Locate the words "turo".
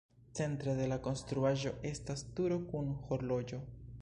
2.41-2.61